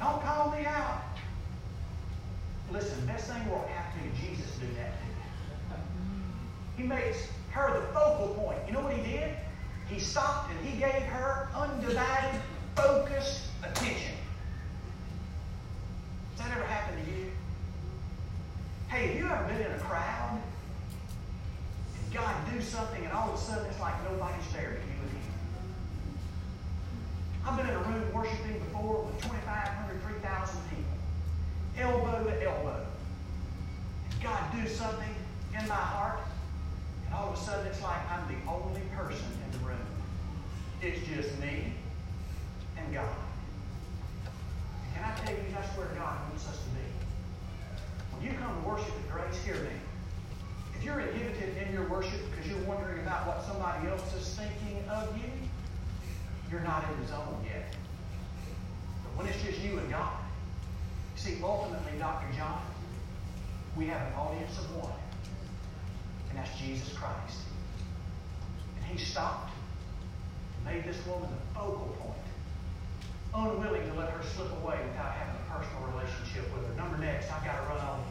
[0.01, 1.03] don't call me out.
[2.71, 5.09] Listen, best thing will happen to Jesus do that to.
[6.77, 8.59] He makes her the focal point.
[8.67, 9.35] You know what he did?
[9.89, 12.41] He stopped and he gave her undivided,
[12.77, 14.15] focused attention.
[16.37, 17.31] Has that ever happened to you?
[18.89, 20.41] Hey, have you ever been in a crowd
[21.95, 24.99] and God do something and all of a sudden it's like nobody's there to you?
[25.03, 25.27] Again.
[27.45, 30.85] I've been in a room worshiping before with 2,500, 3,000 people,
[31.77, 32.87] elbow to elbow.
[34.13, 35.15] And God do something
[35.59, 36.21] in my heart,
[37.07, 39.89] and all of a sudden it's like I'm the only person in the room.
[40.81, 41.73] It's just me
[42.77, 43.09] and God.
[44.95, 46.87] Can I tell you, that's where God wants us to be.
[48.15, 49.75] When you come to worship at Grace, hear me.
[50.79, 55.17] If you're inhibited in your worship you're wondering about what somebody else is thinking of
[55.17, 55.31] you,
[56.51, 57.75] you're not in the zone yet.
[59.05, 60.17] But when it's just you and God,
[61.17, 62.27] see, ultimately, Dr.
[62.37, 62.63] John,
[63.77, 64.99] we have an audience of one,
[66.31, 67.39] and that's Jesus Christ.
[68.77, 69.53] And he stopped
[70.57, 72.27] and made this woman the focal point,
[73.35, 76.75] unwilling to let her slip away without having a personal relationship with her.
[76.75, 78.05] Number next, I've got to run on.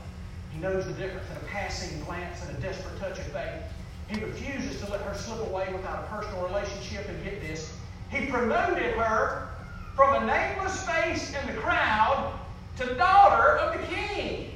[0.53, 3.63] He knows the difference in a passing glance and a desperate touch of faith.
[4.07, 7.07] He refuses to let her slip away without a personal relationship.
[7.09, 7.73] And get this,
[8.09, 9.49] he promoted her
[9.95, 12.33] from a nameless face in the crowd
[12.77, 14.51] to daughter of the king.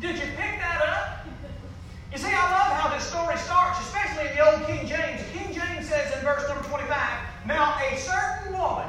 [0.00, 1.26] Did you pick that up?
[2.12, 5.20] You see, I love how this story starts, especially in the old King James.
[5.32, 6.88] King James says in verse number 25,
[7.46, 8.88] Now a certain woman,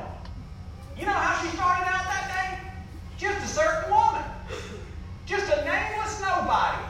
[0.98, 2.72] you know how she started out that day?
[3.18, 4.24] Just a certain woman.
[5.26, 6.84] Just a nameless nobody.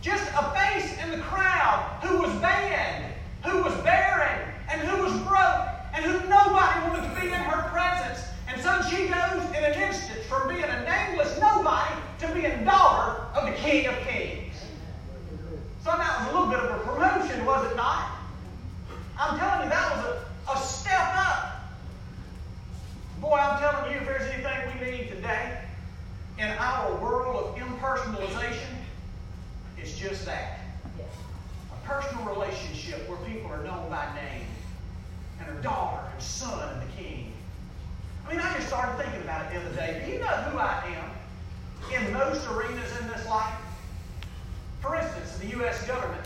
[0.00, 3.12] Just a face in the crowd who was bad,
[3.44, 7.68] who was barren, and who was broke, and who nobody wanted to be in her
[7.68, 8.24] presence.
[8.48, 13.22] And so she goes in an instant from being a nameless nobody to being daughter
[13.34, 14.54] of the King of Kings.
[15.82, 18.12] So that was a little bit of a promotion, was it not?
[19.18, 21.62] I'm telling you, that was a, a step up.
[23.20, 25.62] Boy, I'm telling you, if there's anything we need today
[26.38, 28.76] in our world of impersonalization,
[29.76, 30.59] it's just that.
[31.90, 34.46] Personal relationship where people are known by name
[35.40, 37.32] and are daughter and son of the king.
[38.24, 40.02] I mean, I just started thinking about it the other day.
[40.06, 43.54] Do you know who I am in most arenas in this life?
[44.80, 45.84] For instance, in the U.S.
[45.84, 46.24] government,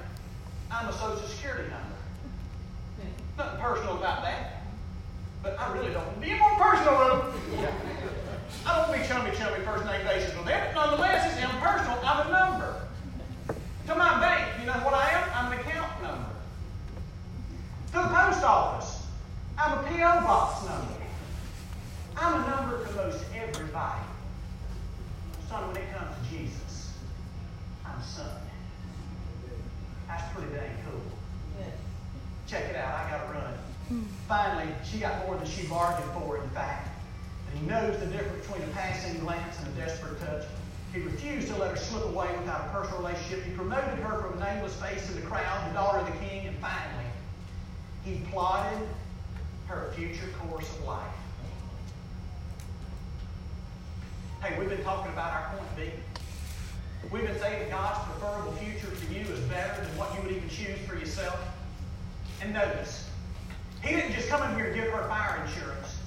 [0.71, 3.09] I'm a Social Security number.
[3.39, 4.65] Nothing personal about that.
[5.43, 7.75] But I really don't be more personal with them.
[8.67, 10.61] I don't be chummy chummy first name basis with them.
[10.75, 11.99] But nonetheless, it's impersonal.
[12.05, 12.81] I'm a number.
[13.87, 15.29] To my bank, you know what I am?
[15.35, 16.31] I'm an account number.
[17.93, 19.07] To the post office,
[19.59, 20.20] I'm a P.O.
[20.22, 20.95] box number.
[22.16, 24.01] I'm a number to most everybody.
[25.49, 26.97] Son, when it comes to Jesus,
[27.85, 28.41] I'm son.
[30.09, 31.03] That's pretty dang cool.
[32.47, 32.95] Check it out.
[32.95, 33.55] I got to run.
[33.89, 34.03] Hmm.
[34.27, 36.89] Finally, she got more than she bargained for, in fact.
[37.51, 40.45] And he knows the difference between a passing glance and a desperate touch.
[40.95, 43.45] He refused to let her slip away without a personal relationship.
[43.45, 46.47] He promoted her from a nameless face in the crowd, the daughter of the king,
[46.47, 47.04] and finally,
[48.05, 48.87] he plotted
[49.67, 51.03] her future course of life.
[54.43, 55.91] Hey, we've been talking about our point B.
[57.11, 60.33] We've been saying that God's preferable future for you is better than what you would
[60.33, 61.39] even choose for yourself.
[62.43, 63.09] And notice,
[63.83, 65.99] He didn't just come in here and give her fire insurance.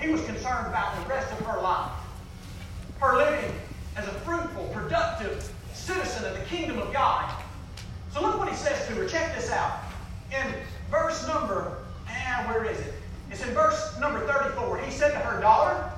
[0.00, 1.92] He was concerned about the rest of her life.
[3.00, 3.54] Her living
[3.96, 7.30] as a fruitful, productive citizen of the kingdom of God.
[8.14, 9.06] So look what he says to her.
[9.06, 9.80] Check this out.
[10.30, 10.54] In
[10.90, 11.78] verse number,
[12.08, 12.94] ah, where is it?
[13.30, 14.78] It's in verse number 34.
[14.78, 15.90] He said to her, Daughter,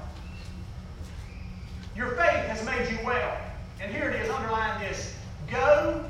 [1.97, 3.37] your faith has made you well.
[3.81, 5.15] And here it is, underline this.
[5.51, 6.05] Go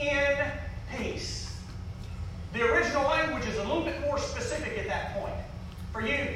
[0.00, 0.38] in
[0.96, 1.58] peace.
[2.52, 5.34] The original language is a little bit more specific at that point.
[5.92, 6.28] For you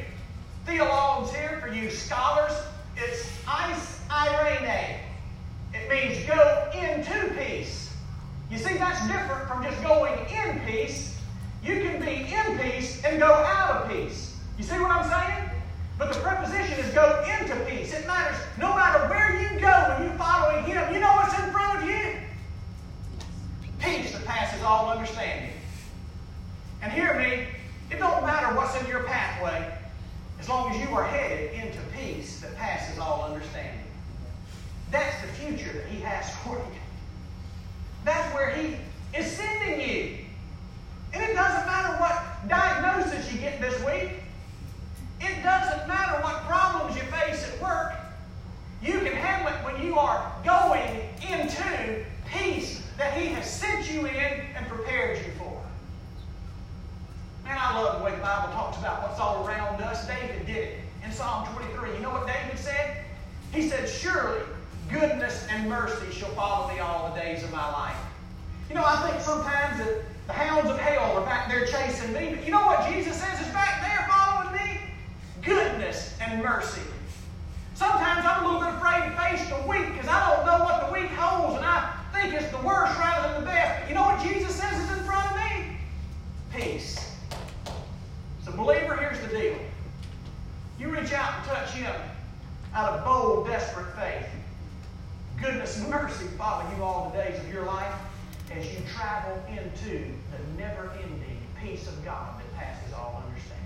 [0.64, 2.53] theologians here, for you scholars,
[2.97, 4.99] it's eis eirene.
[5.74, 7.94] It means go into peace.
[8.51, 11.18] You see, that's different from just going in peace.
[11.62, 14.36] You can be in peace and go out of peace.
[14.57, 15.51] You see what I'm saying?
[15.99, 17.92] But the preposition is go into peace.
[17.92, 20.92] It matters no matter where you go when you're following Him.
[20.92, 22.18] You know what's in front of you?
[23.78, 25.51] Peace that passes all understanding.
[26.82, 27.47] And hear me,
[27.90, 29.72] it don't matter what's in your pathway
[30.38, 33.84] as long as you are headed into peace that passes all understanding.
[34.90, 36.80] That's the future that He has for you.
[38.05, 38.76] That's where He
[39.18, 40.18] is sending you.
[41.12, 44.20] And it doesn't matter what diagnosis you get this week.
[45.20, 47.94] It doesn't matter what problems you face at work.
[48.82, 54.07] You can handle it when you are going into peace that He has sent you
[54.07, 55.62] in and prepared you for.
[57.44, 60.07] Man, I love the way the Bible talks about what's all around us.
[60.07, 61.94] David did it in Psalm 23.
[61.94, 63.05] You know what David said?
[63.53, 64.42] He said, Surely
[64.90, 67.96] goodness and mercy shall follow me all the days of my life.
[68.68, 72.32] You know, I think sometimes that the hounds of hell are back there chasing me,
[72.32, 74.80] but you know what Jesus says is back there following me?
[75.42, 76.82] Goodness and mercy.
[77.74, 80.86] Sometimes I'm a little bit afraid to face the week because I don't know what
[80.86, 83.80] the week holds, and I think it's the worst rather than the best.
[83.80, 85.78] But you know what Jesus says is in front of me?
[86.54, 87.12] Peace.
[88.44, 89.58] So, believer, here's the deal.
[90.78, 91.92] You reach out and touch Him
[92.72, 94.28] out of bold, desperate faith.
[95.41, 97.95] Goodness and mercy follow you all the days of your life
[98.51, 103.64] as you travel into the never ending peace of God that passes all understanding.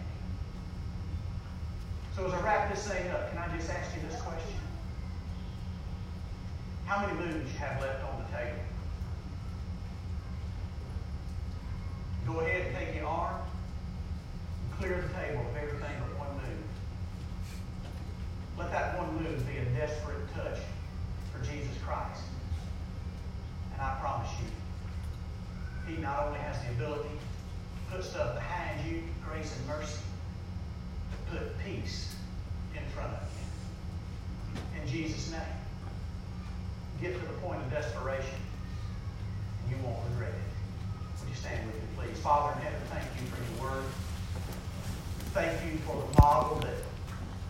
[2.17, 4.59] So, as I wrap this thing up, can I just ask you this question?
[6.87, 8.59] How many moves you have left on the table?
[12.27, 13.43] Go ahead and take your arm
[14.65, 16.65] and clear the table of everything but one move.
[18.59, 20.59] Let that one move be a desperate touch
[21.41, 22.23] for Jesus Christ.
[23.73, 29.03] And I promise you, He not only has the ability to put stuff behind you,
[29.27, 30.01] grace and mercy,
[31.11, 32.15] but put peace
[32.77, 34.83] in front of you.
[34.83, 35.41] In Jesus' name.
[37.01, 38.37] Get to the point of desperation,
[39.63, 41.21] and you won't regret it.
[41.21, 42.19] Would you stand with me, please?
[42.21, 43.85] Father in heaven, thank you for your word.
[45.33, 46.75] Thank you for the model that